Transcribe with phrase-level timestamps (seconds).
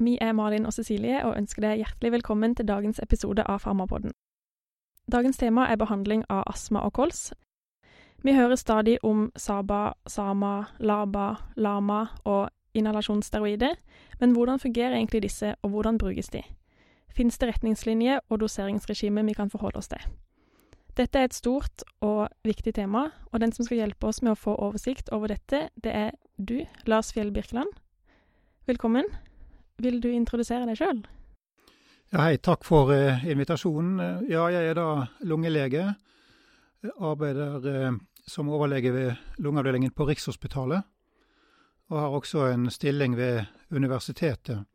[0.00, 4.14] Vi er Malin og Cecilie og ønsker deg hjertelig velkommen til dagens episode av Farmapodden.
[5.12, 7.34] Dagens tema er behandling av astma og kols.
[8.24, 11.26] Vi hører stadig om SABA, SAMA, LABA,
[11.56, 13.76] LAMA og inhalasjonssteroider,
[14.20, 16.42] men hvordan fungerer egentlig disse, og hvordan brukes de?
[17.12, 20.00] Fins det retningslinjer og doseringsregime vi kan forholde oss til?
[20.96, 24.42] Dette er et stort og viktig tema, og den som skal hjelpe oss med å
[24.48, 27.68] få oversikt over dette, det er du, Lars Fjell Birkeland.
[28.64, 29.04] Velkommen.
[29.80, 31.02] Vil du introdusere deg sjøl?
[32.10, 34.26] Ja, hei, takk for uh, invitasjonen.
[34.28, 34.88] Ja, jeg er da
[35.24, 35.86] lungelege.
[36.98, 40.82] Arbeider uh, som overlege ved lungeavdelingen på Rikshospitalet.
[41.90, 44.66] Og har også en stilling ved universitetet.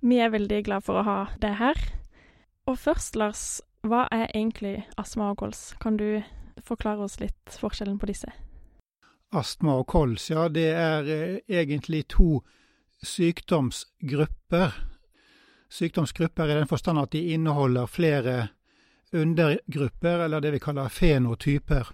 [0.00, 1.80] Vi er veldig glad for å ha deg her.
[2.68, 5.72] Og først, Lars, hva er egentlig astma og kols?
[5.82, 6.20] Kan du
[6.62, 8.30] forklare oss litt forskjellen på disse?
[9.34, 12.42] Astma og kols, ja, det er uh, egentlig to
[13.02, 14.74] sykdomsgrupper.
[15.70, 18.48] Sykdomsgrupper i den forstand at de inneholder flere
[19.12, 21.88] undergrupper, eller det vi kaller fenotyper.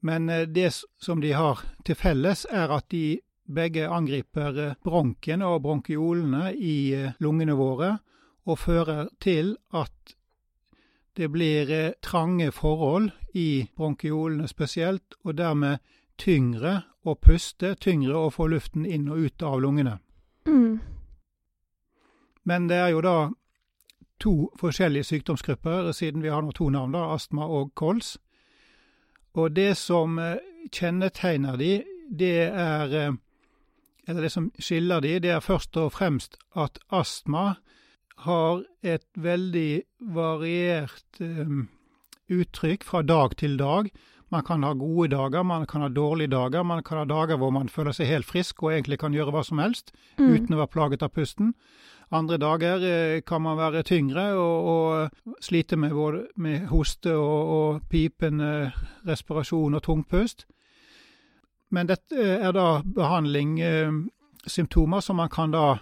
[0.00, 6.52] Men det som de har til felles, er at de begge angriper bronken og bronkiolene
[6.54, 7.96] i lungene våre,
[8.46, 10.16] og fører til at
[11.16, 11.70] det blir
[12.04, 15.78] trange forhold i bronkiolene spesielt, og dermed
[16.18, 19.98] tyngre å puste, tyngre å få luften inn og ut av lungene.
[20.46, 20.78] Mm.
[22.46, 23.16] Men det er jo da
[24.22, 28.16] to forskjellige sykdomsgrupper, siden vi har nå to navn, da, astma og kols.
[29.36, 30.16] Og det som
[30.72, 31.72] kjennetegner de,
[32.10, 33.16] det er
[34.08, 37.56] Eller det som skiller de, det er først og fremst at astma
[38.22, 39.82] har et veldig
[40.14, 41.66] variert um,
[42.30, 43.90] uttrykk fra dag til dag.
[44.34, 47.52] Man kan ha gode dager, man kan ha dårlige dager, man kan ha dager hvor
[47.54, 50.26] man føler seg helt frisk og egentlig kan gjøre hva som helst mm.
[50.26, 51.52] uten å være plaget av pusten.
[52.14, 57.54] Andre dager eh, kan man være tyngre og, og slite med, både, med hoste og,
[57.56, 58.72] og pipende
[59.06, 60.46] respirasjon og tungpust.
[61.74, 63.90] Men dette er da behandling, eh,
[64.46, 65.78] som man kan da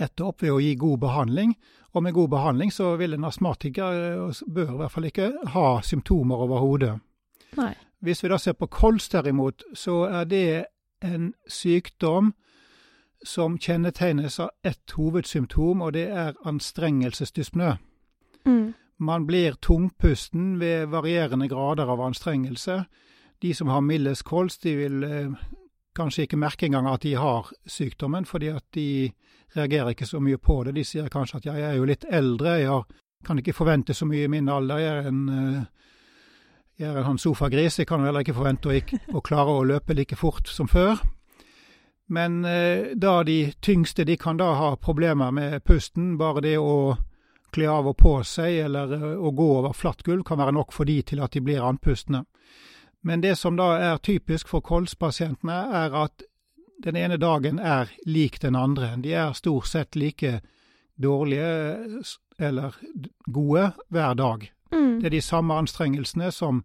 [0.00, 1.54] rette opp ved å gi god behandling.
[1.94, 5.66] Og med god behandling så vil en astmatiker, eh, bør i hvert fall ikke, ha
[5.82, 6.96] symptomer overhodet.
[7.56, 7.74] Nei.
[8.04, 10.64] Hvis vi da ser på kols derimot, så er det
[11.04, 12.34] en sykdom
[13.24, 17.72] som kjennetegnes av ett hovedsymptom, og det er anstrengelsesdyspnø.
[18.46, 18.74] Mm.
[18.98, 22.84] Man blir tungpusten ved varierende grader av anstrengelse.
[23.42, 25.32] De som har mildest kols, de vil eh,
[25.96, 29.10] kanskje ikke merke engang at de har sykdommen, fordi at de
[29.56, 30.76] reagerer ikke så mye på det.
[30.76, 32.82] De sier kanskje at ja, jeg er jo litt eldre, jeg
[33.26, 35.62] kan ikke forvente så mye i min alder, jeg er en uh,
[36.76, 39.64] jeg er en sånn sofagris, jeg kan heller ikke forvente å, ikke, å, klare å
[39.64, 41.00] løpe like fort som før.
[42.12, 46.14] Men eh, da de tyngste, de kan da ha problemer med pusten.
[46.20, 46.96] Bare det å
[47.54, 50.74] kle av og på seg eller eh, å gå over flatt gulv kan være nok
[50.76, 52.26] for de til at de blir andpustne.
[53.06, 56.26] Men det som da er typisk for kolspasientene, er at
[56.82, 58.92] den ene dagen er lik den andre.
[59.00, 60.40] De er stort sett like
[61.00, 62.04] dårlige
[62.38, 62.76] eller
[63.32, 64.50] gode hver dag.
[64.72, 65.00] Mm.
[65.00, 66.64] Det er de samme anstrengelsene som,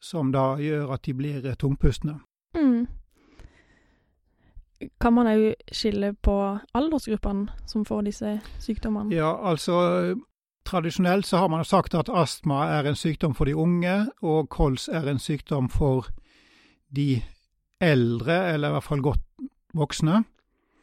[0.00, 2.18] som da gjør at de blir tungpustne.
[2.54, 2.86] Mm.
[5.00, 6.36] Kan man òg skille på
[6.74, 9.14] aldersgruppene som får disse sykdommene?
[9.14, 10.16] Ja, altså
[10.64, 14.88] tradisjonelt så har man sagt at astma er en sykdom for de unge, og kols
[14.88, 16.08] er en sykdom for
[16.94, 17.22] de
[17.80, 19.20] eldre, eller i hvert fall godt
[19.74, 20.24] voksne.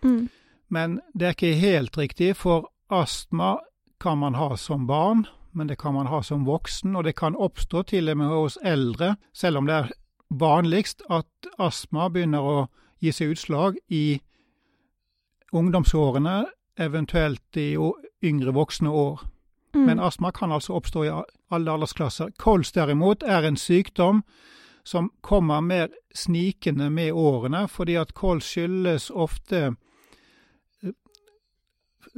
[0.03, 0.29] Mm.
[0.69, 3.57] Men det er ikke helt riktig, for astma
[4.01, 7.35] kan man ha som barn, men det kan man ha som voksen, og det kan
[7.35, 9.91] oppstå til og med hos eldre, selv om det er
[10.29, 12.57] vanligst at astma begynner å
[13.01, 14.21] gi seg utslag i
[15.51, 16.45] ungdomsårene,
[16.79, 17.75] eventuelt i
[18.23, 19.25] yngre voksne år.
[19.73, 19.85] Mm.
[19.85, 21.11] Men astma kan altså oppstå i
[21.51, 22.31] alle aldersklasser.
[22.37, 24.23] Kols derimot er en sykdom
[24.83, 29.75] som kommer mer snikende med årene, fordi at kols skyldes ofte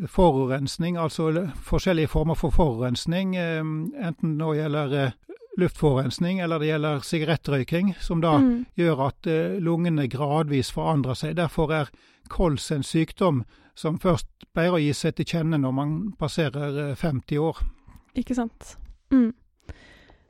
[0.08, 5.12] forurensning, altså forskjellige former for forurensning, enten enten det gjelder eh,
[5.58, 8.66] luftforurensning eller det gjelder sigarettrøyking, som da mm.
[8.76, 11.38] gjør at eh, lungene gradvis forandrer seg.
[11.38, 11.92] Derfor er
[12.30, 13.44] kols en sykdom
[13.76, 17.62] som først pleier å gi seg til kjenne når man passerer 50 år.
[18.18, 18.78] Ikke sant.
[19.14, 19.34] Mm.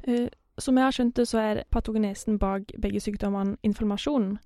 [0.07, 0.27] Uh,
[0.59, 4.37] som jeg har skjønt det, så er patogenesen bak begge sykdommene inflammasjon,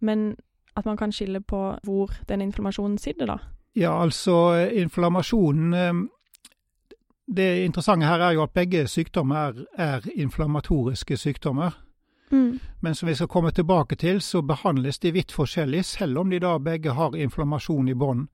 [0.00, 0.36] men
[0.76, 3.38] at man kan skille på hvor den inflammasjonen sitter, da?
[3.76, 6.08] Ja, altså inflammasjonen ehm,
[7.26, 11.74] Det interessante her er jo at begge sykdommer er, er inflammatoriske sykdommer.
[12.30, 12.58] Mm.
[12.80, 16.38] Men som vi skal komme tilbake til, så behandles de vidt forskjellig, selv om de
[16.38, 18.28] da begge har inflammasjon i bånd.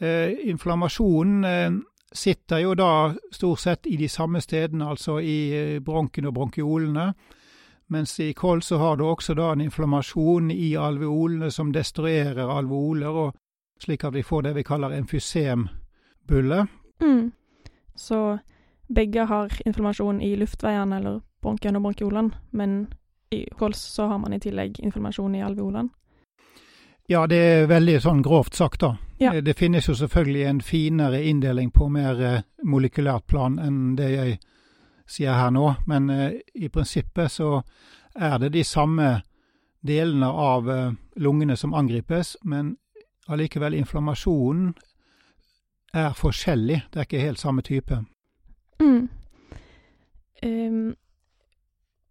[0.00, 1.70] Eh, inflammasjonen eh,
[2.12, 7.12] sitter jo da stort sett i de samme stedene, altså i eh, bronken og bronkiolene.
[7.88, 13.08] Mens i kols så har du også da en inflammasjon i alveolene som destruerer alveoler,
[13.08, 13.36] og
[13.82, 16.66] slik at vi får det vi kaller emfysembulle.
[17.00, 17.30] Mm.
[17.94, 18.38] Så
[18.88, 22.86] begge har inflammasjon i luftveiene eller bronkiene og bronkiolene, men
[23.30, 25.88] i kols så har man i tillegg inflammasjon i alveolene.
[27.10, 28.96] Ja, det er veldig sånn grovt sagt, da.
[29.18, 29.32] Ja.
[29.34, 34.10] Eh, Det finnes jo selvfølgelig en finere inndeling på mer eh, molekylært plan enn det
[34.10, 34.38] jeg
[35.08, 37.62] sier her nå, men eh, i prinsippet så
[38.14, 39.22] er det de samme
[39.80, 40.68] delene av
[41.16, 42.76] lungene som angripes, men
[43.28, 44.72] allikevel inflammasjonen
[45.94, 46.82] er forskjellig.
[46.92, 48.00] Det er ikke helt samme type.
[48.80, 49.08] Mm.
[50.44, 50.96] Um,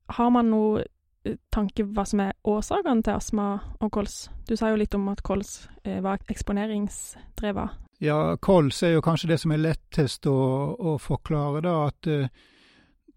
[0.08, 0.84] har man noe
[1.26, 3.48] eh, tanke hva som er årsakene til astma
[3.80, 4.28] og kols?
[4.48, 7.84] Du sa jo litt om at kols eh, var eksponeringsdrevet.
[8.04, 10.38] Ja, kols er jo kanskje det som er lettest å,
[10.78, 11.78] å forklare, da.
[11.90, 12.30] At eh,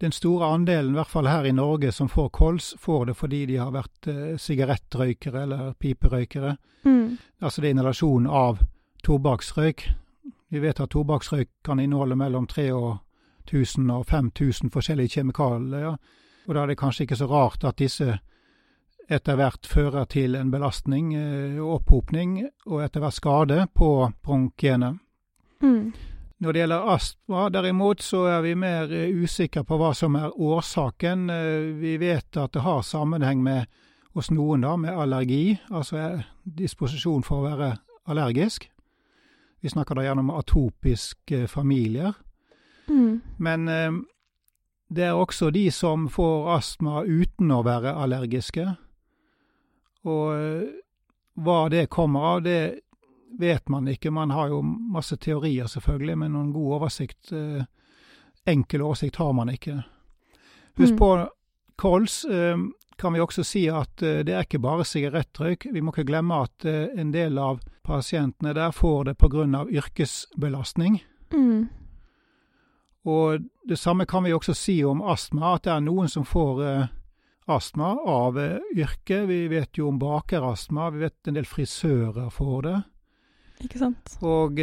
[0.01, 3.45] den store andelen, i hvert fall her i Norge, som får kols, får det fordi
[3.51, 6.55] de har vært eh, sigarettrøykere eller piperøykere.
[6.83, 7.17] Mm.
[7.41, 8.63] Altså det er inhalasjon av
[9.05, 9.85] tobakksrøyk.
[10.51, 15.95] Vi vet at tobakksrøyk kan inneholde mellom 3000 og 5000 forskjellige kjemikalier.
[16.47, 18.17] Og da er det kanskje ikke så rart at disse
[19.11, 23.91] etter hvert fører til en belastning eh, og opphopning, og etter hvert skade på
[24.23, 24.95] bronkiene.
[25.61, 25.91] Mm.
[26.41, 30.33] Når det gjelder astma, derimot, så er vi mer eh, usikre på hva som er
[30.33, 31.29] årsaken.
[31.29, 33.69] Eh, Vi vet at det har sammenheng med
[34.17, 37.69] hos noen da, med allergi, altså eh, disposisjon for å være
[38.09, 38.65] allergisk.
[39.61, 42.17] Vi snakker da gjerne om atopiske familier.
[42.89, 43.21] Mm.
[43.37, 43.69] Men
[44.89, 48.65] det er også de som får astma uten å være allergiske.
[50.09, 50.65] Og
[51.37, 52.81] hva det kommer av, det
[53.39, 54.11] vet man ikke.
[54.11, 57.63] Man har jo masse teorier, selvfølgelig, men noen god oversikt, eh,
[58.47, 59.83] enkel oversikt, har man ikke.
[60.77, 60.97] Husk Mm.
[60.97, 61.29] på
[61.77, 62.25] kols.
[62.25, 62.57] Eh,
[62.97, 65.67] kan vi også si at eh, det er ikke bare sigarettrøyk.
[65.73, 69.65] Vi må ikke glemme at eh, en del av pasientene der får det pga.
[69.71, 71.01] yrkesbelastning.
[71.33, 71.69] Mm.
[73.05, 76.63] Og det samme kan vi også si om astma, at det er noen som får
[76.63, 76.87] eh,
[77.47, 79.25] astma av eh, yrke.
[79.25, 82.83] Vi vet jo om bakerastma, vi vet en del frisører får det.
[83.61, 84.17] Ikke sant?
[84.25, 84.59] Og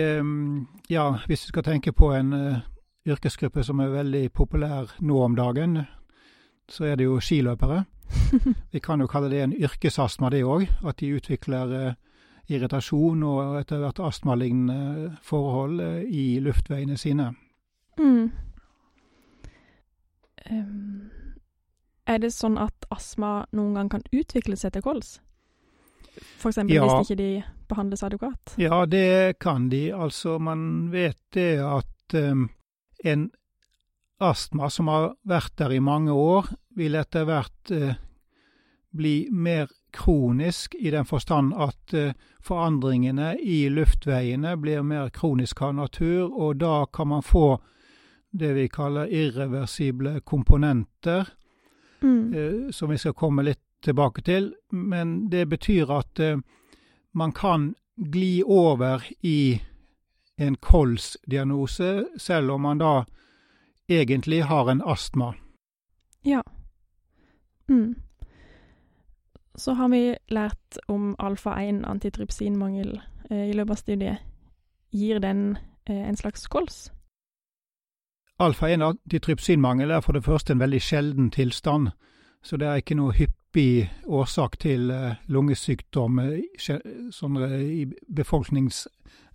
[0.90, 2.60] ja, hvis du skal tenke på en eh,
[3.08, 5.78] yrkesgruppe som er veldig populær nå om dagen,
[6.68, 7.84] så er det jo skiløpere.
[8.72, 10.66] Vi kan jo kalle det en yrkesastma, det òg.
[10.86, 11.94] At de utvikler eh,
[12.48, 17.32] irritasjon og etter hvert astmalignende forhold eh, i luftveiene sine.
[17.98, 18.30] Mm.
[20.50, 21.10] Um,
[22.08, 25.18] er det sånn at astma noen gang kan utvikle seg til kols?
[26.40, 26.86] Eksempel Ja.
[26.86, 27.32] hvis ikke de
[27.68, 28.54] behandles adekvat?
[28.56, 29.92] Ja, det kan de.
[29.92, 32.48] Altså, man vet det at um,
[33.04, 33.30] en
[34.18, 37.94] astma som har vært der i mange år, vil etter hvert uh,
[38.90, 42.12] bli mer kronisk i den forstand at uh,
[42.44, 47.58] forandringene i luftveiene blir mer kronisk av natur, og da kan man få
[48.30, 51.34] det vi kaller irreversible komponenter,
[52.00, 52.34] Mm.
[52.34, 54.52] uh, som vi skal komme litt tilbake til.
[54.70, 56.20] Men det betyr at
[57.14, 59.60] man kan gli over i
[60.38, 63.04] en kolsdiagnose, selv om man da
[63.88, 65.34] egentlig har en astma.
[66.22, 66.42] Ja.
[67.68, 67.94] Mm.
[69.54, 73.00] Så har vi lært om alfa-1 antitrypsinmangel
[73.30, 74.18] eh, i løpet av studiet.
[74.90, 76.92] Gir den eh, en slags kols?
[78.38, 81.90] Alfa-1 antitrypsinmangel er for det første en veldig sjelden tilstand,
[82.42, 83.12] så det er ikke noe
[83.48, 86.42] hyppig årsak til eh, lungesykdom eh,
[87.10, 88.86] sånn eh, i befolknings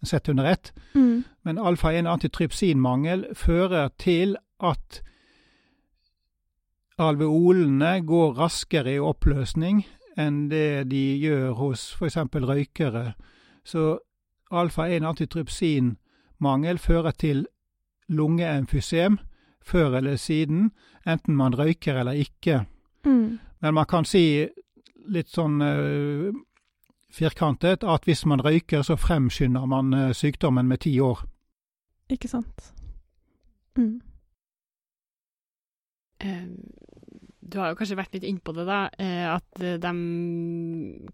[0.03, 0.73] sett under ett.
[0.93, 1.23] Mm.
[1.43, 5.01] Men alfa-1 antitrypsinmangel fører til at
[6.99, 9.85] alveolene går raskere i oppløsning
[10.17, 12.17] enn det de gjør hos f.eks.
[12.35, 13.15] røykere.
[13.63, 13.99] Så
[14.51, 17.47] alfa-1 antitrypsinmangel fører til
[18.09, 19.17] lungeemfysem
[19.63, 20.71] før eller siden,
[21.07, 22.65] enten man røyker eller ikke.
[23.05, 23.39] Mm.
[23.63, 24.43] Men man kan si
[25.13, 26.29] litt sånn uh,
[27.13, 31.23] firkantet at hvis man røyker, så fremskynder man uh, sykdommen med ti år.
[32.11, 32.73] Ikke sant?
[33.79, 34.01] Mm.
[37.53, 38.85] Du har jo kanskje vært litt innpå det, da.
[38.97, 39.91] eh, At de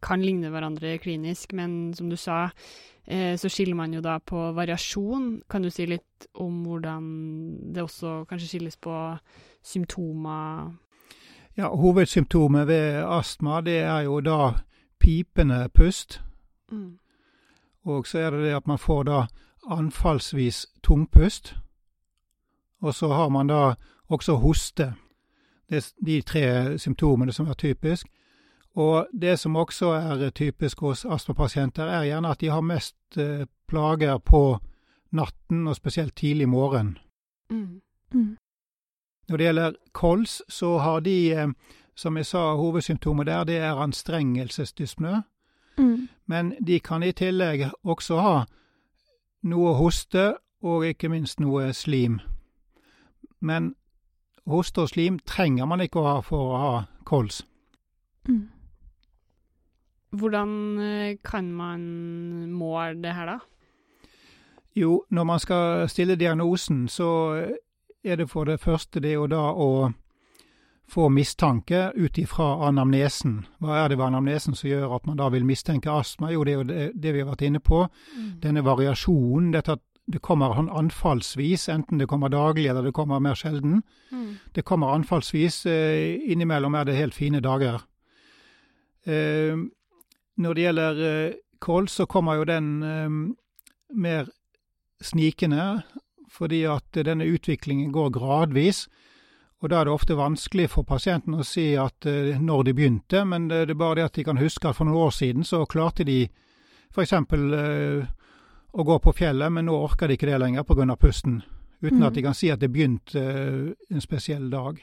[0.05, 2.51] kan ligne hverandre klinisk, men som du sa,
[3.07, 5.41] eh, så skiller man jo da på variasjon.
[5.49, 8.93] Kan du si litt om hvordan det også kanskje skilles på
[9.65, 10.77] symptomer?
[11.59, 14.53] Ja, Hovedsymptomet ved astma det er jo da
[14.99, 16.21] pipende pust.
[16.71, 16.99] Mm.
[17.83, 19.25] Og så er det det at man får da
[19.67, 21.57] anfallsvis tungpust.
[22.81, 23.73] Og så har man da
[24.07, 24.93] også hoste.
[25.69, 28.07] Det er de tre symptomene som er typisk.
[28.75, 33.45] Og det som også er typisk hos astmapasienter, er gjerne at de har mest eh,
[33.67, 34.59] plager på
[35.11, 36.97] natten, og spesielt tidlig morgen.
[37.49, 37.81] Mm.
[38.13, 38.37] Mm.
[39.29, 41.47] Når det gjelder kols, så har de, eh,
[41.95, 45.21] som jeg sa, hovedsymptomet der, det er anstrengelsesdyspnø.
[45.77, 46.09] Mm.
[46.25, 48.45] Men de kan i tillegg også ha
[49.43, 52.19] noe hoste og ikke minst noe slim.
[53.39, 53.75] Men
[54.49, 56.73] hoste og slim trenger man ikke å ha for å ha
[57.05, 57.43] kols.
[58.27, 58.49] Mm.
[60.09, 61.81] Hvordan eh, kan man
[62.51, 63.39] måle det her, da?
[64.75, 67.09] Jo, når man skal stille diagnosen, så
[68.03, 69.93] er det for det første det å da å
[70.89, 73.43] få mistanke ut ifra anamnesen.
[73.61, 76.31] Hva er det ved anamnesen som gjør at man da vil mistenke astma?
[76.33, 77.83] Jo, det er jo det, det vi har vært inne på.
[78.41, 83.21] Denne variasjonen, dette at det kommer sånn anfallsvis, enten det kommer daglig eller det kommer
[83.21, 83.83] mer sjelden.
[84.09, 84.31] Mm.
[84.55, 85.59] Det kommer anfallsvis.
[85.69, 87.83] eh, Innimellom er det helt fine dager.
[89.05, 89.53] Eh,
[90.39, 93.35] Når det gjelder eh, kols, så kommer jo den
[93.93, 94.29] mer
[95.01, 95.83] snikende,
[96.29, 98.87] fordi at denne utviklingen går gradvis.
[99.59, 103.25] Og da er det ofte vanskelig for pasienten å si at eh, når de begynte,
[103.27, 105.43] men det, det er bare det at de kan huske at for noen år siden
[105.43, 106.21] så klarte de
[106.95, 107.13] f.eks.
[107.13, 108.07] Uh,
[108.71, 110.95] å gå på fjellet, men nå orker de ikke det lenger pga.
[110.95, 111.41] pusten.
[111.81, 112.07] Uten Mm.
[112.07, 114.79] at de kan si at det begynte eh, en spesiell dag.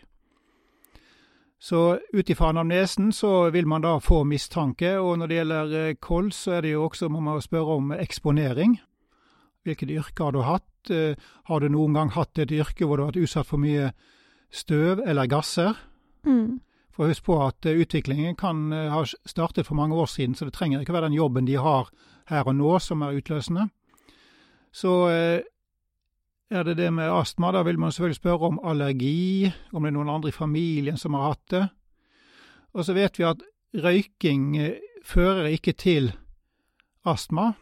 [1.59, 5.95] Så ut ifra anamnesen så vil man da få mistanke, og når det gjelder eh,
[6.01, 8.81] kols, så er det jo også, må man spørre om eksponering.
[9.65, 10.65] Hvilket yrke har du hatt?
[10.91, 11.17] Eh,
[11.47, 13.93] Har du noen gang hatt et yrke hvor du har vært utsatt for mye
[14.51, 15.77] støv eller gasser?
[16.27, 16.61] Mm.
[16.95, 20.49] For husk på at eh, utviklingen kan eh, ha startet for mange år siden, så
[20.49, 21.91] det trenger ikke være den jobben de har
[22.31, 23.69] her og nå som er utløsende.
[24.75, 29.89] Så er det det med astma, da vil man selvfølgelig spørre om allergi, om det
[29.89, 31.63] er noen andre i familien som har hatt det.
[32.77, 33.41] Og så vet vi at
[33.73, 34.51] røyking
[35.07, 36.11] fører ikke til
[37.09, 37.55] astma,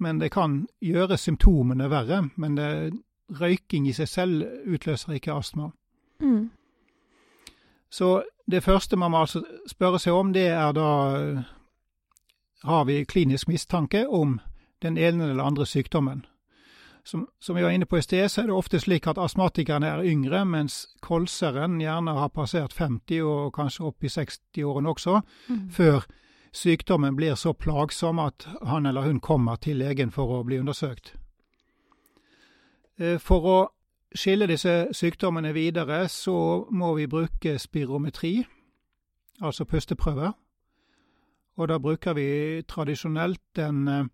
[0.00, 2.28] men det kan gjøre symptomene verre.
[2.36, 2.92] Men det,
[3.40, 5.70] røyking i seg selv utløser ikke astma.
[6.20, 6.50] Mm.
[7.90, 11.42] Så det første man må altså spørre seg om, det er da
[12.64, 14.40] Har vi klinisk mistanke om
[14.82, 16.24] den ene eller andre sykdommen?
[17.04, 19.86] Som, som vi var inne på i sted, så er det ofte slik at astmatikerne
[19.86, 25.68] er yngre, mens kolseren gjerne har passert 50 og kanskje opp i 60-årene også, Mm.
[25.70, 26.06] før
[26.56, 31.14] sykdommen blir så plagsom at han eller hun kommer til legen for å bli undersøkt.
[32.98, 33.58] Eh, For å
[34.16, 38.46] skille disse sykdommene videre, så må vi bruke spirometri,
[39.42, 40.32] altså pusteprøver.
[41.56, 44.06] Og da bruker vi tradisjonelt den eh,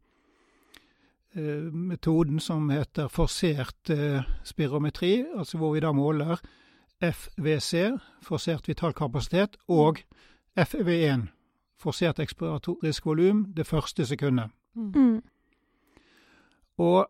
[1.70, 6.42] metoden som heter forsert eh, spirometri, altså hvor vi da måler
[7.02, 9.98] FVC, forsert vital kapasitet, og
[10.58, 11.30] FEV1,
[11.82, 14.50] forsert ekspiratorisk volum, det første sekundet.
[14.74, 14.92] Mm.
[14.94, 15.22] Mm.
[16.78, 17.06] Og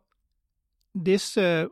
[1.05, 1.69] disse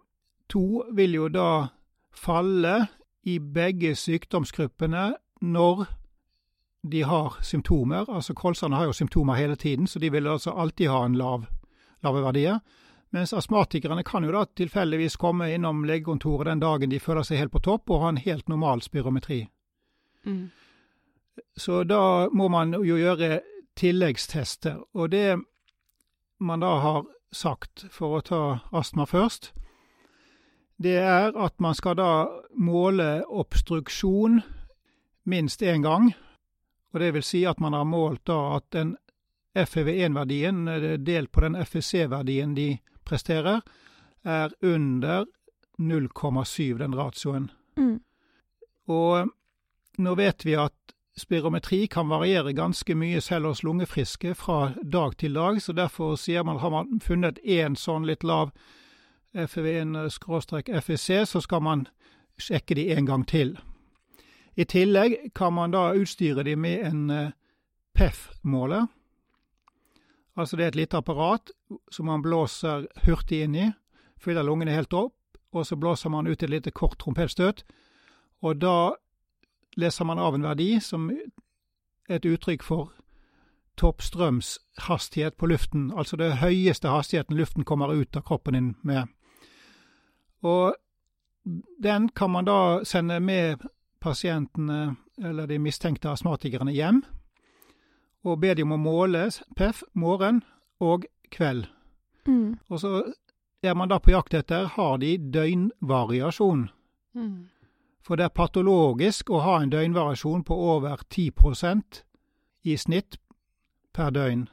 [0.49, 1.67] to vil jo da
[2.13, 2.87] falle
[3.23, 5.87] i begge sykdomsgruppene når
[6.83, 8.09] de har symptomer.
[8.09, 11.45] Altså kolserne har jo symptomer hele tiden, så de vil altså alltid ha en lav,
[12.03, 12.59] lave verdier.
[13.11, 17.53] Mens astmatikerne kan jo da tilfeldigvis komme innom legekontoret den dagen de føler seg helt
[17.53, 19.49] på topp, og ha en helt normal spirometri.
[20.25, 20.51] Mm.
[21.57, 23.41] Så da må man jo gjøre
[23.77, 24.83] tilleggstester.
[24.95, 25.39] Og det
[26.41, 28.43] man da har sagt, for å ta
[28.73, 29.53] astma først,
[30.81, 32.13] det er at man skal da
[32.57, 34.41] måle obstruksjon
[35.29, 36.11] minst én gang.
[36.93, 38.97] Og det vil si at man har målt da at den
[39.55, 40.65] FEV1-verdien
[41.05, 42.71] delt på den FEC-verdien de
[43.05, 43.61] presterer,
[44.23, 45.27] er under
[45.79, 47.51] 0,7, den ratioen.
[47.77, 48.01] Mm.
[48.89, 49.31] Og
[49.99, 55.35] nå vet vi at spirometri kan variere ganske mye selv hos lungefriske fra dag til
[55.37, 58.55] dag, så derfor sier man har man funnet én sånn litt lav
[59.35, 61.85] FV1-FEC, så skal man
[62.41, 63.59] sjekke de en gang til.
[64.57, 67.37] I tillegg kan man da utstyre de med en eh,
[67.95, 68.89] PEF-måler.
[70.37, 71.53] Altså det er et lite apparat
[71.93, 73.69] som man blåser hurtig inn i,
[74.19, 75.15] fyller lungene helt opp,
[75.53, 77.65] og så blåser man ut et lite kort trompetstøt.
[78.43, 78.95] Og da
[79.77, 81.11] leser man av en verdi som
[82.09, 82.91] et uttrykk for
[83.81, 89.09] toppstrømshastighet på luften, altså det høyeste hastigheten luften kommer ut av kroppen din med.
[90.43, 90.75] Og
[91.83, 93.63] den kan man da sende med
[94.01, 97.03] pasientene, eller de mistenkte astmatikerne, hjem
[98.25, 100.43] og be de om å måle PEF morgen
[100.81, 101.69] og kveld.
[102.29, 102.59] Mm.
[102.69, 102.91] Og så
[103.63, 106.69] er man da på jakt etter har de døgnvariasjon.
[107.17, 107.49] Mm.
[108.11, 112.01] For det er patologisk å ha en døgnvariasjon på over 10%
[112.67, 113.21] i snitt
[113.95, 114.49] per døgn.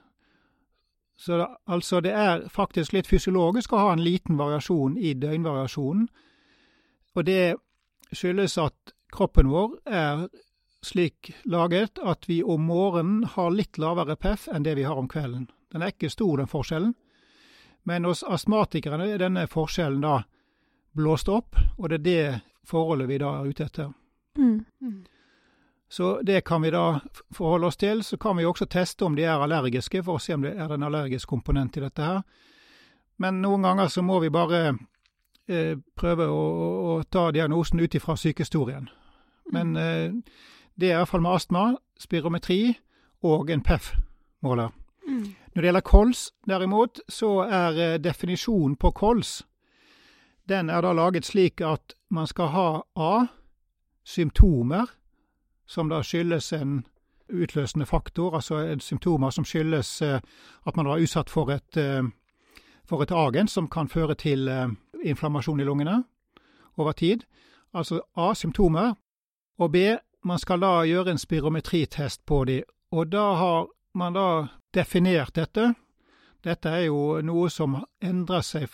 [1.17, 6.03] Så det, altså det er faktisk litt fysiologisk å ha en liten variasjon i døgnvariasjonen.
[7.17, 7.55] Og det
[8.13, 10.27] skyldes at kroppen vår er
[10.85, 15.09] slik laget at vi om morgenen har litt lavere PEF enn det vi har om
[15.09, 15.47] kvelden.
[15.73, 16.93] Den er ikke stor, den forskjellen.
[17.89, 20.19] Men hos astmatikerne er denne forskjellen da
[20.93, 22.21] blåst opp, og det er det
[22.67, 23.93] forholdet vi da er ute etter.
[24.37, 24.65] Mm.
[24.81, 25.05] Mm.
[25.89, 26.99] Så det kan vi da
[27.35, 28.03] forholde oss til.
[28.03, 30.73] Så kan vi også teste om de er allergiske, for å se om det er
[30.73, 32.21] en allergisk komponent i dette her.
[33.17, 34.77] Men noen ganger så må vi bare
[35.47, 36.43] eh, prøve å,
[36.91, 38.89] å, ta diagnosen ut ifra sykehistorien.
[39.53, 40.11] Men eh,
[40.75, 41.63] det er iallfall med astma,
[41.97, 42.75] spirometri
[43.25, 44.75] og en PEF-måler.
[45.07, 45.23] Mm.
[45.55, 49.39] Når det gjelder kols, derimot, så er eh, definisjonen på kols
[50.49, 53.25] den er da laget slik at man skal ha A.
[54.03, 54.85] Symptomer,
[55.65, 56.85] som da skyldes en
[57.33, 60.19] utløsende faktor, altså symptomer som skyldes eh,
[60.65, 62.03] at man var utsatt for et, eh,
[62.85, 64.69] for et agens som kan føre til eh,
[65.03, 66.03] inflammasjon i lungene
[66.77, 67.23] over tid.
[67.73, 68.33] Altså A.
[68.33, 68.93] Symptomer.
[69.59, 69.75] Og B.
[70.23, 75.73] Man skal da gjøre en spirometritest på de, og da har man da definert dette.
[76.43, 78.67] Dette er jo noe som endrer seg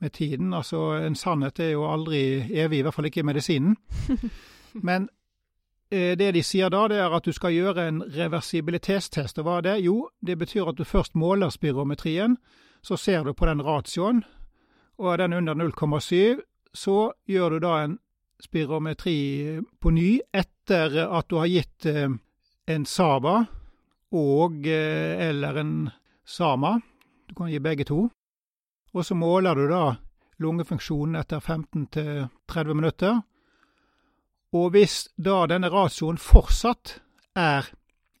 [0.00, 0.54] med tiden.
[0.54, 0.76] Altså,
[1.06, 3.76] en sannhet er jo aldri evig, i hvert fall ikke i medisinen.
[4.88, 5.08] Men
[5.90, 9.38] eh, det de sier da, det er at du skal gjøre en reversibilitetstest.
[9.38, 9.76] Og hva er det?
[9.84, 12.38] Jo, det betyr at du først måler spirometrien,
[12.82, 14.24] så ser du på den ratioen,
[14.98, 16.40] og er den under 0,7,
[16.74, 17.98] så gjør du da en
[18.40, 22.08] spirometri på ny etter at du har gitt eh,
[22.70, 23.42] en Saba
[24.16, 25.74] og eh, eller en
[26.24, 26.78] Sama.
[27.28, 28.08] Du kan gi begge to.
[28.92, 29.96] Og så måler du da
[30.40, 33.20] lungefunksjonen etter 15 til 30 minutter.
[34.52, 36.98] Og hvis da denne ratioen fortsatt
[37.36, 37.70] er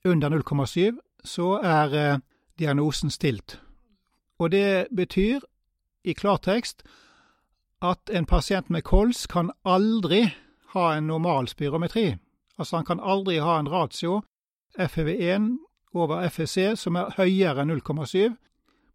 [0.04, 2.18] under 0,7, så er eh,
[2.58, 3.60] diagnosen stilt.
[4.38, 5.40] Og det betyr
[6.04, 6.82] i klartekst
[7.82, 10.30] at en pasient med kols kan aldri
[10.74, 12.16] ha en normal spirometri.
[12.58, 14.22] Altså han kan aldri ha en ratio
[14.78, 15.56] FEV1
[15.94, 18.36] over FEC som er høyere enn 0,7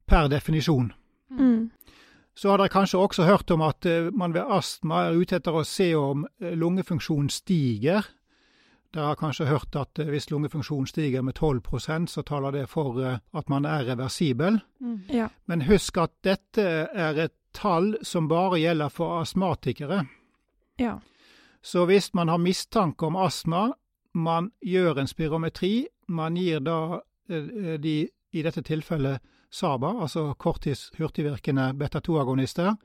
[0.07, 0.93] per definisjon.
[1.31, 1.69] Mm.
[2.35, 5.55] Så har dere kanskje også hørt om at eh, man ved astma er ute etter
[5.55, 8.03] å se om eh, lungefunksjonen stiger.
[8.91, 12.99] Dere har kanskje hørt at eh, hvis lungefunksjonen stiger med 12% så taler det for
[12.99, 14.59] at man er reversibel.
[14.83, 14.99] Mm.
[15.15, 15.29] Ja.
[15.47, 20.03] Men husk at dette er et tall som bare gjelder for astmatikere.
[20.75, 20.97] Ja.
[21.63, 23.69] Så hvis man har mistanke om astma,
[24.11, 27.95] man gjør en spirometri, man gir da de,
[28.35, 29.23] i dette tilfellet
[29.55, 32.75] SABA, altså korttids hurtigvirkende beta-2-agonister.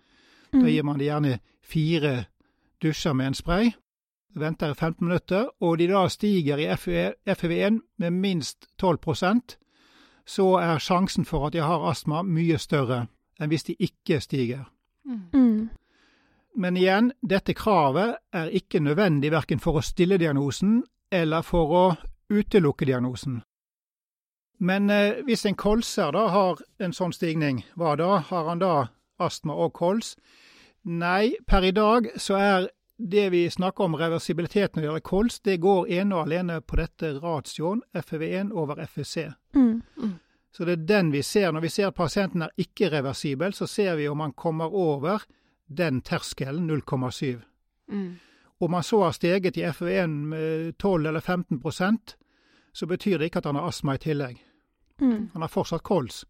[0.52, 0.66] Da Mm.
[0.66, 2.24] gir man de gjerne fire
[2.82, 3.70] dusjer med en spray,
[4.34, 6.66] venter i 15 minutter, og de da stiger i
[7.34, 9.56] FEV1 med minst 12%
[10.26, 13.06] så er sjansen for at de har astma mye større
[13.40, 14.64] enn hvis de ikke stiger.
[15.04, 15.22] Mm.
[15.32, 15.68] Mm.
[16.56, 21.84] Men igjen, dette kravet er ikke nødvendig verken for å stille diagnosen eller for å
[22.30, 23.42] utelukke diagnosen.
[24.60, 28.18] Men eh, hvis en kolser da har en sånn stigning, hva da?
[28.28, 28.74] Har han da
[29.20, 30.14] astma og kols?
[30.84, 32.68] Nei, per i dag så er
[33.00, 36.76] det vi snakker om reversibilitet når det gjelder kols, det går ene og alene på
[36.76, 39.30] dette ratioen FEV1 over FEC.
[39.56, 39.80] Mm.
[40.52, 41.52] Så det er den vi ser.
[41.52, 45.24] Når vi ser at pasienten er ikke reversibel, så ser vi om han kommer over
[45.68, 47.40] den terskelen, 0,7.
[47.88, 48.18] Mm.
[48.60, 52.16] Om han så har steget i FEV1 med 12 eller 15%
[52.72, 54.38] så betyr det ikke at han har astma i tillegg.
[55.00, 55.30] Mm.
[55.32, 56.24] Han har fortsatt kols.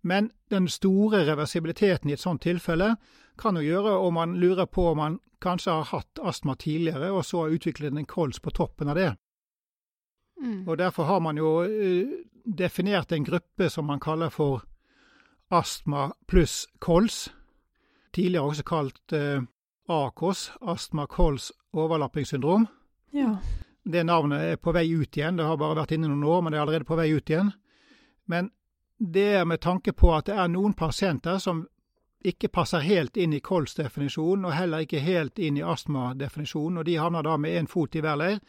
[0.00, 2.94] Men den store reversibiliteten i et sånt tilfelle
[3.38, 7.24] kan jo gjøre om man lurer på om man kanskje har hatt astma tidligere, og
[7.24, 9.14] så har utviklet en kols på toppen av det.
[10.40, 10.68] Mm.
[10.68, 12.08] Og Derfor har man jo eh,
[12.44, 14.64] definert en gruppe som man kaller for
[15.50, 17.28] astma pluss kols.
[18.12, 19.42] Tidligere også kalt eh,
[19.88, 22.66] AKOS, astma kols overlappingssyndrom.
[23.12, 23.36] Ja.
[23.84, 25.36] Det navnet er på vei ut igjen.
[25.36, 27.52] Det har bare vært inne noen år, men det er allerede på vei ut igjen.
[28.30, 28.50] Men
[29.00, 31.64] det er med tanke på at det er noen pasienter som
[32.24, 36.98] ikke passer helt inn i kols-definisjonen, og heller ikke helt inn i astma-definisjonen, og de
[37.00, 38.42] havner da med én fot i hver leir.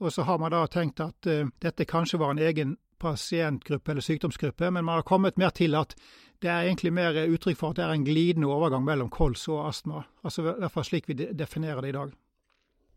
[0.00, 4.04] Og så har man da tenkt at uh, dette kanskje var en egen pasientgruppe eller
[4.04, 5.94] sykdomsgruppe, men man har kommet mer til at
[6.42, 9.66] det er egentlig mer uttrykk for at det er en glidende overgang mellom kols og
[9.68, 10.04] astma.
[10.24, 12.12] Altså i hvert fall slik vi de- definerer det i dag.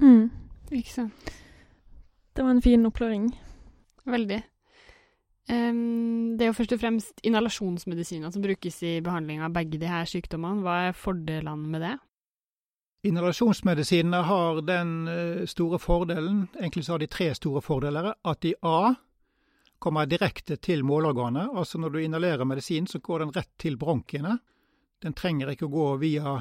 [0.04, 0.30] Mm.
[0.72, 1.34] Ikke sant.
[2.36, 3.32] Det var en fin oppklaring.
[4.06, 4.42] Veldig.
[5.52, 9.90] Em, det er jo først og fremst inhalasjonsmedisiner som brukes i behandling av begge de
[9.92, 10.64] her sykdommene.
[10.64, 11.96] Hva er fordelene med det?
[13.04, 18.54] Inhalasjonsmedisinene har den eh, store fordelen, egentlig så har de tre store fordeler, at de
[18.64, 18.94] A
[19.84, 21.52] kommer direkte til målorganet.
[21.52, 24.38] Altså når du inhalerer medisin, så går den rett til bronkiene.
[25.04, 26.38] Den trenger ikke å gå via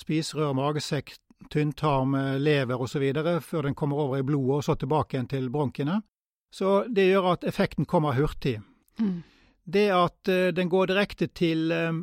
[0.00, 1.12] spiserør, magesekk,
[1.52, 3.04] tynntarm, lever osv.
[3.44, 6.00] før den kommer over i blodet og så tilbake igjen til bronkiene.
[6.56, 8.60] Så det gjør at effekten kommer hurtig.
[8.98, 9.20] Mm.
[9.64, 11.98] Det at eh, den går direkte til, eh,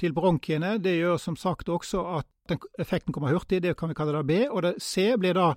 [0.00, 3.60] til bronkiene, det gjør som sagt også at den, effekten kommer hurtig.
[3.62, 4.46] Det kan vi kalle det B.
[4.48, 5.52] Og det C blir da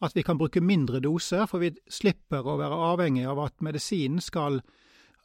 [0.00, 4.20] at vi kan bruke mindre doser, for vi slipper å være avhengig av at medisinen
[4.24, 4.60] skal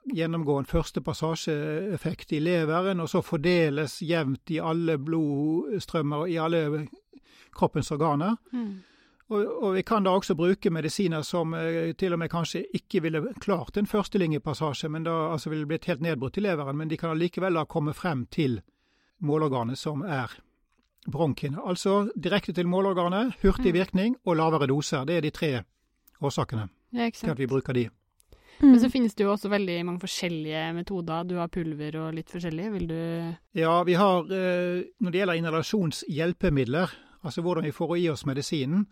[0.05, 6.37] gjennomgå en første passasjeeffekt i leveren, og så fordeles jevnt i alle blodstrømmer og i
[6.41, 6.83] alle
[7.55, 8.35] kroppens organer.
[8.53, 8.83] Mm.
[9.29, 13.01] Og, og vi kan da også bruke medisiner som eh, til og med kanskje ikke
[13.01, 16.97] ville klart en førstelinjepassasje, men da altså ville blitt helt nedbrutt i leveren, men de
[16.97, 18.59] kan allikevel da komme frem til
[19.25, 20.29] målorganet som er
[21.09, 21.57] bronkiene.
[21.65, 23.79] Altså direkte til målorganet, hurtig Mm.
[23.79, 25.05] virkning og lavere doser.
[25.05, 25.63] Det er de tre
[26.21, 27.89] årsakene Ja, til at vi bruker de.
[28.61, 28.79] Men Mm.
[28.79, 31.23] så finnes det jo også veldig mange forskjellige metoder.
[31.27, 32.71] Du har pulver og litt forskjellig.
[32.71, 36.89] Vil du Ja, vi har, eh, når det gjelder inhalasjonshjelpemidler,
[37.23, 38.85] altså hvordan vi får i oss medisinen,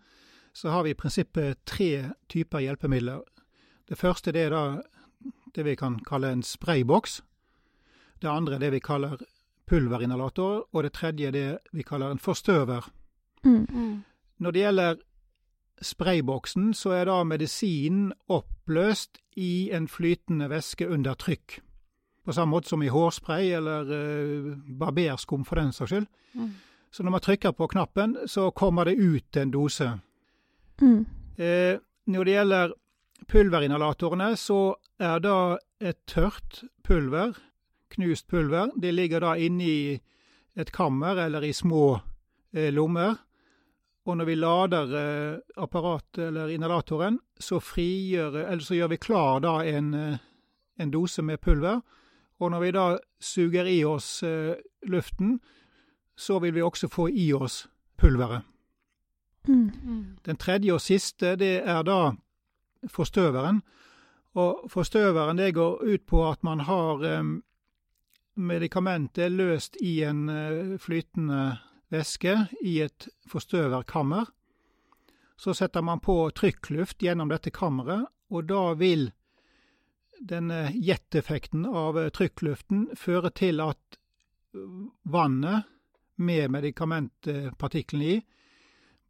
[0.54, 3.22] så har vi i prinsippet tre typer hjelpemidler.
[3.88, 4.64] Det første det er da
[5.54, 7.22] det vi kan kalle en sprayboks.
[8.22, 9.18] Det andre er det vi kaller
[9.66, 12.86] pulverinhalator, og det tredje er det vi kaller en forstøver.
[13.44, 14.04] Mm.
[14.38, 14.96] Når det gjelder
[15.82, 21.60] sprayboksen, så er da medisinen oppløst i en flytende væske under trykk.
[22.24, 26.06] På samme måte som i hårspray eller uh, barberskum for den saks skyld.
[26.32, 26.54] Mm.
[26.90, 29.90] Så når man trykker på knappen, så kommer det ut en dose.
[30.82, 31.04] Mm.
[31.36, 32.74] Eh, når det gjelder
[33.30, 37.34] pulverinhalatorene, så er da et tørt pulver,
[37.94, 40.00] knust pulver, det ligger da inni
[40.54, 41.98] et kammer eller i små
[42.54, 43.16] eh, lommer.
[44.04, 49.42] Og når vi lader eh, apparatet eller inhalatoren, så, frigjør, eller så gjør vi klar
[49.44, 49.94] da en,
[50.78, 51.80] en dose med pulver.
[52.42, 52.86] Og når vi da
[53.22, 54.24] suger i oss
[54.90, 55.38] luften,
[56.18, 57.64] så vil vi også få i oss
[57.96, 58.42] pulveret.
[59.48, 60.16] Mm.
[60.24, 62.14] Den tredje og siste, det er da
[62.90, 63.62] forstøveren.
[64.34, 67.22] Og forstøveren det går ut på at man har eh,
[68.34, 71.58] medikamentet løst i en eh, flytende
[71.92, 74.26] væske i et forstøverkammer.
[75.36, 79.10] Så setter man på trykkluft gjennom dette kammeret, og da vil
[80.18, 84.00] denne jeteffekten av eh, trykkluften føre til at
[85.10, 85.70] vannet
[86.16, 88.20] med medikamentpartiklene i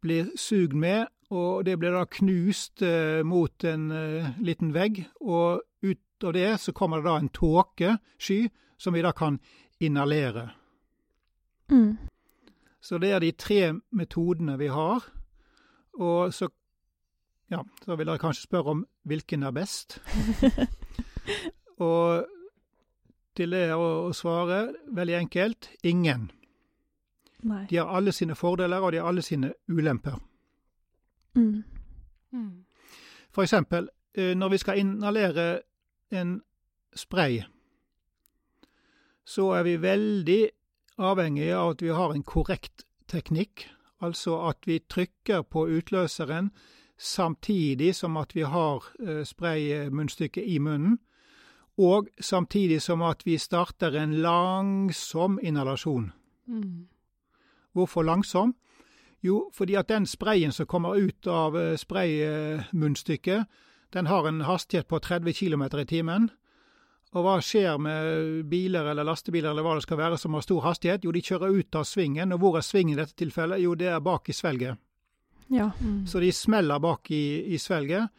[0.05, 5.01] blir sugd med, og det blir da knust eh, mot en eh, liten vegg.
[5.25, 8.45] Og ut av det så kommer det da en tåkesky
[8.77, 9.39] som vi da kan
[9.81, 10.51] inhalere.
[11.71, 11.97] Mm.
[12.79, 15.09] Så det er de tre metodene vi har.
[15.97, 16.51] Og så
[17.49, 19.99] ja, så vil dere kanskje spørre om hvilken er best.
[21.81, 22.25] Og
[23.35, 26.29] til det å, svare veldig enkelt ingen.
[27.45, 27.65] Nei.
[27.69, 30.17] De har alle sine fordeler, og de har alle sine ulemper.
[31.35, 31.63] Mm.
[32.31, 32.65] Mm.
[33.31, 35.61] For eksempel, eh, når vi skal inhalere
[36.11, 36.41] en
[36.95, 37.41] spray,
[39.25, 40.49] så er vi veldig
[40.97, 43.67] avhengig av at vi har en korrekt teknikk.
[44.01, 46.51] Altså at vi trykker på utløseren
[46.97, 50.99] samtidig som at vi har eh, spraymunnstykket i munnen.
[51.77, 56.11] Og samtidig som at vi starter en langsom inhalasjon.
[56.47, 56.87] Mm.
[57.75, 58.55] Hvorfor langsom?
[59.25, 63.45] Jo, fordi at den sprayen som kommer ut av eh, spraymunnstykket,
[63.93, 66.29] den har en hastighet på 30 km i timen.
[67.15, 70.65] Og hva skjer med biler eller lastebiler eller hva det skal være som har stor
[70.65, 71.05] hastighet?
[71.05, 72.33] Jo, de kjører ut av svingen.
[72.35, 73.63] Og hvor er svingen i dette tilfellet?
[73.63, 74.81] Jo, det er bak i svelget.
[75.47, 75.69] Ja.
[75.79, 76.03] Mm.
[76.07, 78.11] Så de smeller bak i, i svelget.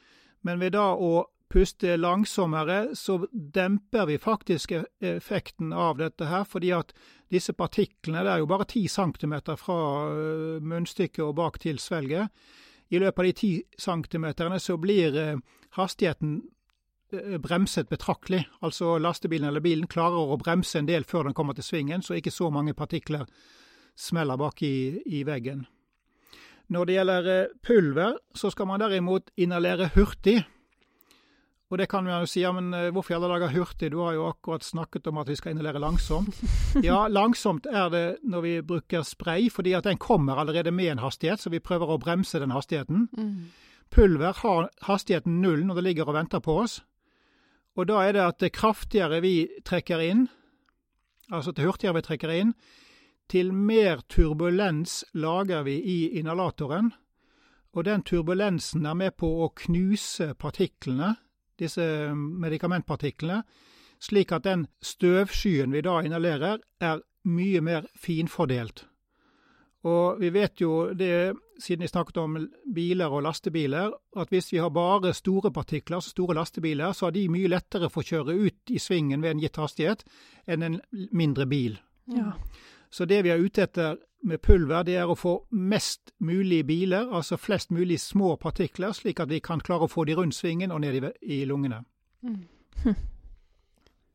[0.48, 6.44] Men ved da å puste langsommere, så demper vi faktisk e- effekten av dette her.
[6.44, 6.92] Fordi at
[7.32, 9.80] disse partiklene, det er jo bare 10 cm fra
[10.60, 12.28] munnstykket og bak til svelget.
[12.88, 15.38] I løpet av de 10 centimeterne så blir eh,
[15.74, 16.36] hastigheten
[17.12, 18.44] eh, bremset betraktelig.
[18.62, 22.14] Altså lastebilen eller bilen klarer å bremse en del før den kommer til svingen, så
[22.14, 23.26] ikke så mange partikler
[23.96, 25.64] smeller bak i, i veggen.
[26.70, 30.44] Når det gjelder eh, pulver, så skal man derimot inhalere hurtig.
[31.66, 33.90] Og det kan man jo si, ja, men eh, hvorfor i alle dager hurtig?
[33.90, 36.36] Du har jo akkurat snakket om at vi skal inhalere langsomt.
[36.84, 41.02] Ja, langsomt er det når vi bruker spray, fordi at den kommer allerede med en
[41.02, 43.08] hastighet, så vi prøver å bremse den hastigheten.
[43.16, 43.50] Mm.
[43.90, 46.80] Pulver har hastigheten null når det ligger og venter på oss.
[47.76, 50.26] Og da er det at det kraftigere vi trekker inn,
[51.34, 52.54] altså til hurtigere vi trekker inn,
[53.26, 56.92] til mer turbulens lager vi i inhalatoren.
[57.74, 61.16] Og den turbulensen er med på å knuse partiklene
[61.58, 63.42] disse medikamentpartiklene,
[64.02, 68.84] slik at den støvskyen vi da inhalerer, er mye mer finfordelt.
[69.86, 72.36] Og vi vet jo det, siden vi snakket om
[72.74, 77.14] biler og lastebiler, at hvis vi har bare store partikler, altså store lastebiler, så er
[77.14, 80.02] de mye lettere for å kjøre ut i svingen ved en gitt hastighet
[80.46, 80.80] enn en
[81.12, 81.78] mindre bil.
[82.10, 82.32] Ja.
[82.96, 87.10] Så det vi er ute etter med pulver, det er å få mest mulig biler,
[87.12, 90.72] altså flest mulig små partikler, slik at vi kan klare å få de rundt svingen
[90.72, 91.02] og ned i,
[91.36, 91.82] i lungene.
[92.24, 92.40] Mm.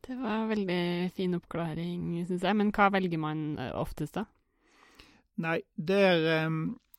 [0.02, 2.58] Det var en veldig fin oppklaring, syns jeg.
[2.58, 4.24] Men hva velger man eh, oftest, da?
[5.46, 6.26] Nei, der,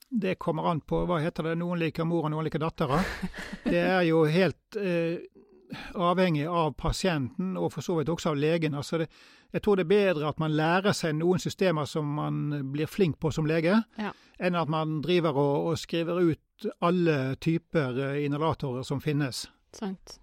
[0.08, 3.02] det kommer an på hva heter det, noen liker mor og noen liker dattera.
[3.68, 5.20] Det er jo helt eh,
[6.00, 8.80] avhengig av pasienten, og for så vidt også av legen.
[8.80, 9.10] Altså det,
[9.54, 13.20] jeg tror det er bedre at man lærer seg noen systemer som man blir flink
[13.20, 14.12] på som lege, Ja.
[14.40, 19.46] enn at man driver og, og skriver ut alle typer eh, inhalatorer som finnes.
[19.74, 20.20] Sant.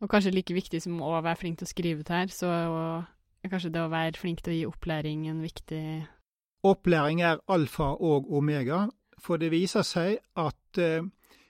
[0.00, 2.48] Og kanskje like viktig som å være flink til å skrive ut her, så
[3.50, 6.06] kanskje det å være flink til å gi opplæring en viktig
[6.62, 8.82] Opplæring er alfa og omega,
[9.18, 11.00] for det viser seg at eh,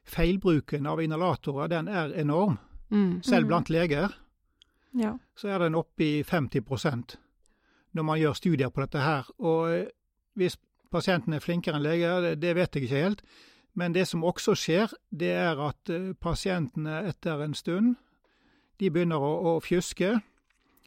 [0.06, 2.58] feilbruken av inhalatorer den er enorm,
[2.90, 3.22] mm.
[3.22, 3.48] selv Mm.
[3.48, 4.14] blant leger.
[4.98, 5.14] Ja.
[5.38, 7.16] så er den oppe i 50%
[7.92, 9.30] når man gjør studier på dette her.
[9.38, 9.86] Og eh,
[10.38, 10.56] hvis
[10.90, 13.24] pasienten er flinkere enn leger, det, det vet jeg ikke helt.
[13.78, 17.96] Men det som også skjer, det er at eh, pasientene etter en stund
[18.80, 20.16] de begynner å, å fjuske.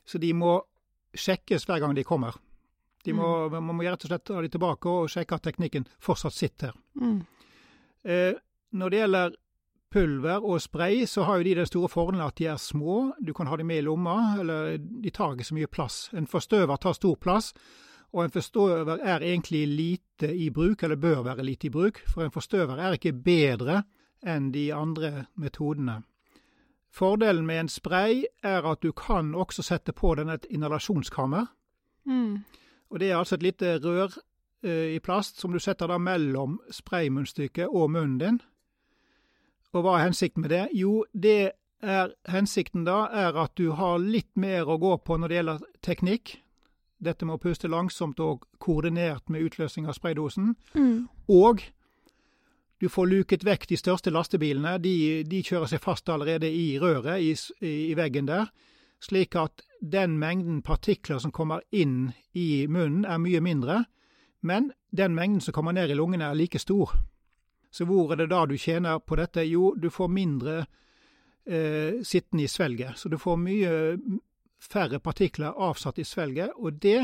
[0.05, 0.57] Så de må
[1.13, 2.39] sjekkes hver gang de kommer.
[3.03, 6.35] De må, Man må rett og slett ta de tilbake og sjekke at teknikken fortsatt
[6.35, 6.75] sitter.
[6.99, 7.19] Mm.
[8.03, 8.39] Eh,
[8.73, 9.35] når det gjelder
[9.93, 13.13] pulver og spray, så har jo de den store fordelen at de er små.
[13.21, 16.09] Du kan ha dem med i lomma, eller de tar ikke så mye plass.
[16.17, 17.53] En forstøver tar stor plass,
[18.13, 22.25] og en forstøver er egentlig lite i bruk, eller bør være lite i bruk, for
[22.25, 23.83] en forstøver er ikke bedre
[24.25, 26.01] enn de andre metodene.
[26.93, 31.45] Fordelen med en spray er at du kan også sette på den et inhalasjonskammer.
[32.05, 32.43] Mm.
[32.89, 34.13] Og Det er altså et lite rør
[34.63, 38.41] eh, i plast som du setter da mellom spraymunnstykket og munnen din.
[39.73, 40.63] Og hva er hensikten med det?
[40.77, 45.29] Jo, det er hensikten da er at du har litt mer å gå på når
[45.29, 46.35] det gjelder teknikk.
[47.03, 50.53] Dette med å puste langsomt og koordinert med utløsning av spraydosen.
[50.77, 51.09] Mm.
[51.27, 51.65] Og
[52.79, 54.77] du får luket vekk de største lastebilene.
[54.83, 57.33] De, de kjører seg fast allerede i røret, i,
[57.63, 58.49] i, veggen der.
[59.03, 63.83] Slik at den mengden partikler som kommer inn i munnen, er mye mindre.
[64.43, 66.91] Men den mengden som kommer ned i lungene, er like stor.
[67.73, 69.41] Så hvor er det da du tjener på dette?
[69.49, 72.99] Jo, du får mindre eh, sittende i svelget.
[73.01, 73.73] Så du får mye
[74.61, 77.01] færre partikler avsatt i svelget, og det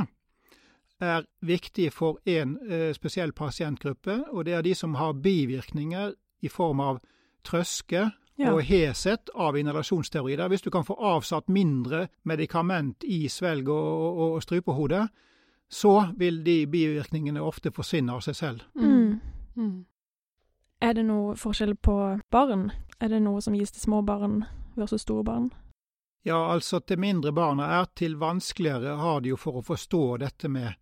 [0.99, 6.51] er viktig for en eh, spesiell pasientgruppe, og det er de som har bivirkninger i
[6.53, 7.01] form av
[7.43, 8.53] trøske Ja.
[8.53, 10.47] og heshet av inhalasjonsteorider.
[10.47, 15.09] Hvis du kan få avsatt mindre medikament i svelg og, og, og strupehodet,
[15.69, 18.63] så vil de bivirkningene ofte forsvinne av seg selv.
[18.79, 19.19] Mm.
[19.55, 19.85] Mm.
[20.81, 21.95] Er det noe forskjell på
[22.31, 22.69] barn?
[22.99, 24.45] Er det noe som gis til små barn
[24.77, 25.49] versus store barn?
[26.23, 30.49] Ja, altså til mindre barna er, til vanskeligere har de jo for å forstå dette
[30.51, 30.73] med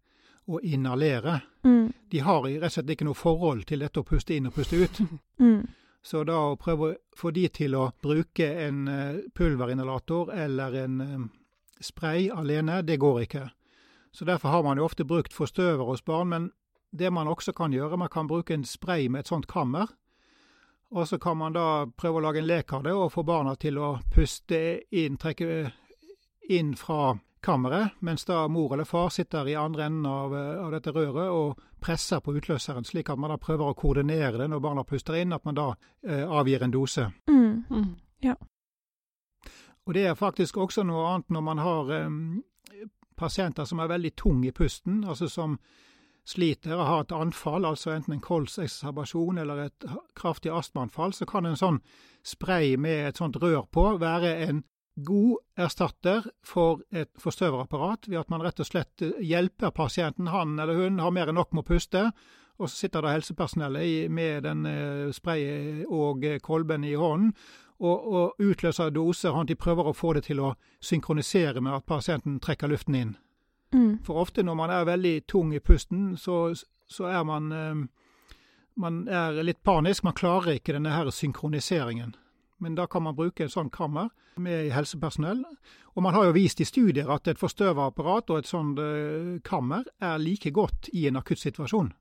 [0.50, 1.40] å inhalere.
[1.66, 1.92] Mm.
[2.10, 4.54] De har i- rett og slett ikke noe forhold til dette å puste inn og
[4.58, 5.02] puste ut.
[5.40, 5.68] Mm.
[6.08, 11.02] Så da å prøve å få de til å bruke en eh, pulverinhalator eller en
[11.02, 11.26] eh,
[11.84, 13.44] spray alene, det går ikke.
[14.16, 16.48] Så derfor har man jo ofte brukt forstøver hos barn, men
[16.98, 19.94] det man også kan gjøre, man kan bruke en spray med et sånt kammer.
[20.96, 23.56] Og så kan man da prøve å lage en lek av det og få barna
[23.60, 24.60] til å puste
[24.96, 25.72] inn, trekke
[26.50, 30.92] inn fra kammeret, mens da mor eller far sitter i andre enden av, av dette
[30.96, 34.84] røret og presser på utløseren, slik at man da prøver å koordinere det når barna
[34.88, 35.68] puster inn, at man da
[36.08, 37.10] eh, avgir en dose.
[37.30, 37.64] Mm.
[37.70, 37.92] Mm.
[39.88, 44.16] Og det er faktisk også noe annet når man har eh, pasienter som er veldig
[44.18, 45.60] tung i pusten, altså som
[46.28, 49.86] sliter og har et anfall, altså enten en kolsekserbasjon eller et
[50.18, 51.82] kraftig astmaanfall, så kan en sånn
[52.28, 54.64] spray med et sånt rør på være en
[55.08, 60.32] god erstatter for et forstøverapparat, ved at man rett og slett eh, hjelper pasienten.
[60.34, 62.10] Han eller hun har mer enn nok med å puste,
[62.58, 64.66] og så sitter da helsepersonellet med den
[65.14, 67.36] sprayen og eh, kolben i hånden
[67.80, 71.86] og, og utløser doser, han de prøver å få det til å synkronisere med at
[71.86, 73.16] pasienten trekker luften inn.
[73.74, 74.00] Mm.
[74.04, 76.56] For ofte når man er veldig tung i pusten, så,
[76.88, 77.82] så er man, eh,
[78.76, 80.06] man er litt panisk.
[80.08, 82.16] Man klarer ikke denne her synkroniseringen.
[82.60, 84.10] Men da kan man bruke en sånn kammer
[84.42, 85.44] med helsepersonell.
[85.96, 89.86] Og man har jo vist i studier at et forstøverapparat og et sånt eh, kammer
[90.02, 91.94] er like godt i en akutt akuttsituasjon.